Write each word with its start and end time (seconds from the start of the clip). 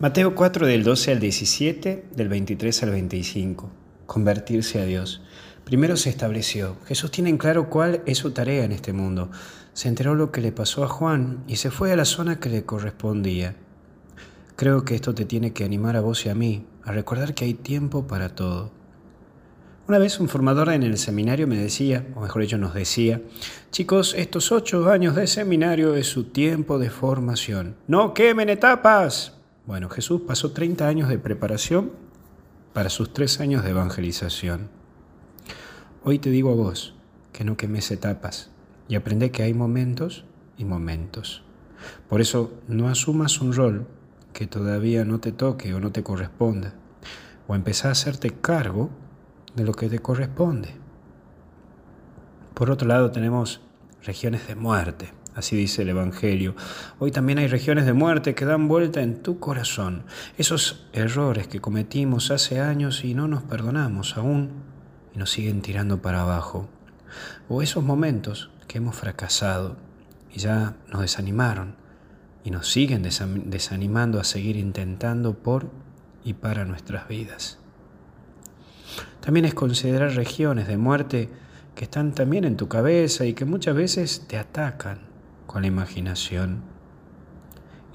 Mateo 0.00 0.34
4 0.34 0.66
del 0.66 0.82
12 0.82 1.12
al 1.12 1.20
17, 1.20 2.06
del 2.16 2.28
23 2.30 2.84
al 2.84 2.90
25. 2.90 3.70
Convertirse 4.06 4.80
a 4.80 4.86
Dios. 4.86 5.20
Primero 5.64 5.98
se 5.98 6.08
estableció. 6.08 6.78
Jesús 6.86 7.10
tiene 7.10 7.28
en 7.28 7.36
claro 7.36 7.68
cuál 7.68 8.00
es 8.06 8.16
su 8.16 8.30
tarea 8.30 8.64
en 8.64 8.72
este 8.72 8.94
mundo. 8.94 9.30
Se 9.74 9.88
enteró 9.88 10.14
lo 10.14 10.32
que 10.32 10.40
le 10.40 10.52
pasó 10.52 10.84
a 10.84 10.88
Juan 10.88 11.44
y 11.46 11.56
se 11.56 11.70
fue 11.70 11.92
a 11.92 11.96
la 11.96 12.06
zona 12.06 12.40
que 12.40 12.48
le 12.48 12.64
correspondía. 12.64 13.56
Creo 14.56 14.86
que 14.86 14.94
esto 14.94 15.14
te 15.14 15.26
tiene 15.26 15.52
que 15.52 15.64
animar 15.64 15.96
a 15.96 16.00
vos 16.00 16.24
y 16.24 16.30
a 16.30 16.34
mí 16.34 16.64
a 16.82 16.92
recordar 16.92 17.34
que 17.34 17.44
hay 17.44 17.52
tiempo 17.52 18.06
para 18.06 18.30
todo. 18.30 18.72
Una 19.86 19.98
vez 19.98 20.18
un 20.18 20.30
formador 20.30 20.70
en 20.70 20.82
el 20.82 20.96
seminario 20.96 21.46
me 21.46 21.58
decía, 21.58 22.06
o 22.14 22.22
mejor 22.22 22.40
dicho 22.40 22.56
nos 22.56 22.72
decía, 22.72 23.20
chicos, 23.70 24.14
estos 24.16 24.50
ocho 24.50 24.90
años 24.90 25.14
de 25.14 25.26
seminario 25.26 25.94
es 25.94 26.06
su 26.06 26.24
tiempo 26.24 26.78
de 26.78 26.88
formación. 26.88 27.76
No 27.86 28.14
quemen 28.14 28.48
etapas. 28.48 29.34
Bueno, 29.70 29.88
Jesús 29.88 30.22
pasó 30.26 30.50
30 30.50 30.88
años 30.88 31.08
de 31.08 31.20
preparación 31.20 31.92
para 32.72 32.90
sus 32.90 33.12
tres 33.12 33.38
años 33.38 33.62
de 33.62 33.70
evangelización. 33.70 34.68
Hoy 36.02 36.18
te 36.18 36.28
digo 36.28 36.50
a 36.50 36.56
vos 36.56 36.96
que 37.32 37.44
no 37.44 37.56
quemes 37.56 37.92
etapas 37.92 38.50
y 38.88 38.96
aprende 38.96 39.30
que 39.30 39.44
hay 39.44 39.54
momentos 39.54 40.24
y 40.58 40.64
momentos. 40.64 41.44
Por 42.08 42.20
eso 42.20 42.52
no 42.66 42.88
asumas 42.88 43.40
un 43.40 43.52
rol 43.52 43.86
que 44.32 44.48
todavía 44.48 45.04
no 45.04 45.20
te 45.20 45.30
toque 45.30 45.72
o 45.72 45.78
no 45.78 45.92
te 45.92 46.02
corresponda, 46.02 46.74
o 47.46 47.54
empezá 47.54 47.90
a 47.90 47.92
hacerte 47.92 48.30
cargo 48.30 48.90
de 49.54 49.62
lo 49.62 49.72
que 49.72 49.88
te 49.88 50.00
corresponde. 50.00 50.74
Por 52.54 52.72
otro 52.72 52.88
lado 52.88 53.12
tenemos 53.12 53.60
regiones 54.02 54.48
de 54.48 54.56
muerte 54.56 55.19
Así 55.40 55.56
dice 55.56 55.80
el 55.80 55.88
Evangelio. 55.88 56.54
Hoy 56.98 57.12
también 57.12 57.38
hay 57.38 57.46
regiones 57.46 57.86
de 57.86 57.94
muerte 57.94 58.34
que 58.34 58.44
dan 58.44 58.68
vuelta 58.68 59.00
en 59.00 59.22
tu 59.22 59.38
corazón. 59.38 60.02
Esos 60.36 60.86
errores 60.92 61.48
que 61.48 61.62
cometimos 61.62 62.30
hace 62.30 62.60
años 62.60 63.04
y 63.06 63.14
no 63.14 63.26
nos 63.26 63.42
perdonamos 63.44 64.18
aún 64.18 64.50
y 65.14 65.18
nos 65.18 65.30
siguen 65.30 65.62
tirando 65.62 66.02
para 66.02 66.20
abajo. 66.20 66.68
O 67.48 67.62
esos 67.62 67.82
momentos 67.82 68.50
que 68.68 68.76
hemos 68.76 68.96
fracasado 68.96 69.78
y 70.30 70.40
ya 70.40 70.76
nos 70.92 71.00
desanimaron 71.00 71.74
y 72.44 72.50
nos 72.50 72.70
siguen 72.70 73.02
desanimando 73.02 74.20
a 74.20 74.24
seguir 74.24 74.58
intentando 74.58 75.38
por 75.38 75.70
y 76.22 76.34
para 76.34 76.66
nuestras 76.66 77.08
vidas. 77.08 77.58
También 79.22 79.46
es 79.46 79.54
considerar 79.54 80.14
regiones 80.14 80.68
de 80.68 80.76
muerte 80.76 81.30
que 81.74 81.84
están 81.84 82.12
también 82.12 82.44
en 82.44 82.58
tu 82.58 82.68
cabeza 82.68 83.24
y 83.24 83.32
que 83.32 83.46
muchas 83.46 83.74
veces 83.74 84.26
te 84.28 84.36
atacan 84.36 85.08
con 85.50 85.62
la 85.62 85.68
imaginación 85.68 86.62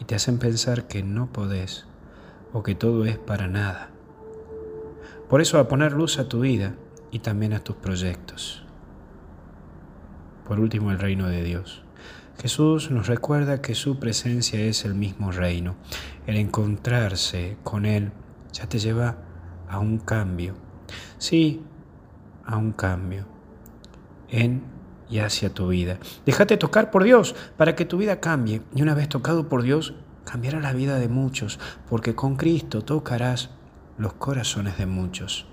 y 0.00 0.06
te 0.06 0.16
hacen 0.16 0.40
pensar 0.40 0.88
que 0.88 1.04
no 1.04 1.32
podés 1.32 1.86
o 2.52 2.64
que 2.64 2.74
todo 2.74 3.04
es 3.04 3.16
para 3.16 3.46
nada. 3.46 3.90
Por 5.28 5.40
eso 5.40 5.60
a 5.60 5.68
poner 5.68 5.92
luz 5.92 6.18
a 6.18 6.28
tu 6.28 6.40
vida 6.40 6.74
y 7.12 7.20
también 7.20 7.52
a 7.52 7.60
tus 7.60 7.76
proyectos. 7.76 8.64
Por 10.48 10.58
último, 10.58 10.90
el 10.90 10.98
reino 10.98 11.28
de 11.28 11.44
Dios. 11.44 11.84
Jesús 12.42 12.90
nos 12.90 13.06
recuerda 13.06 13.62
que 13.62 13.76
su 13.76 14.00
presencia 14.00 14.58
es 14.58 14.84
el 14.84 14.96
mismo 14.96 15.30
reino. 15.30 15.76
El 16.26 16.38
encontrarse 16.38 17.56
con 17.62 17.86
Él 17.86 18.10
ya 18.52 18.68
te 18.68 18.80
lleva 18.80 19.18
a 19.68 19.78
un 19.78 19.98
cambio. 19.98 20.56
Sí, 21.18 21.62
a 22.44 22.56
un 22.56 22.72
cambio 22.72 23.26
en 24.28 24.74
y 25.08 25.18
hacia 25.18 25.50
tu 25.50 25.68
vida. 25.68 25.98
Déjate 26.26 26.56
tocar 26.56 26.90
por 26.90 27.04
Dios 27.04 27.34
para 27.56 27.74
que 27.76 27.84
tu 27.84 27.98
vida 27.98 28.20
cambie. 28.20 28.62
Y 28.74 28.82
una 28.82 28.94
vez 28.94 29.08
tocado 29.08 29.48
por 29.48 29.62
Dios, 29.62 29.94
cambiará 30.24 30.60
la 30.60 30.72
vida 30.72 30.98
de 30.98 31.08
muchos, 31.08 31.58
porque 31.88 32.14
con 32.14 32.36
Cristo 32.36 32.82
tocarás 32.82 33.50
los 33.98 34.14
corazones 34.14 34.78
de 34.78 34.86
muchos. 34.86 35.46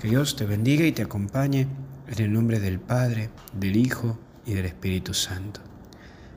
Que 0.00 0.08
Dios 0.08 0.36
te 0.36 0.46
bendiga 0.46 0.86
y 0.86 0.92
te 0.92 1.02
acompañe 1.02 1.68
en 2.06 2.22
el 2.22 2.32
nombre 2.32 2.60
del 2.60 2.78
Padre, 2.78 3.30
del 3.52 3.76
Hijo 3.76 4.18
y 4.44 4.54
del 4.54 4.66
Espíritu 4.66 5.14
Santo. 5.14 5.60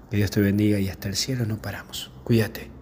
Que 0.09 0.17
Dios 0.17 0.31
te 0.31 0.41
bendiga 0.41 0.79
y 0.79 0.89
hasta 0.89 1.07
el 1.07 1.15
cielo 1.15 1.45
no 1.45 1.61
paramos. 1.61 2.11
Cuídate. 2.23 2.78